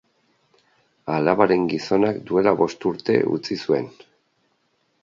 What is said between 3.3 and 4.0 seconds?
utzi zuen.